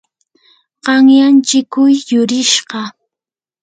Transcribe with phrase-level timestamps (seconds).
[0.85, 2.79] qanyan chikuu yurishqa.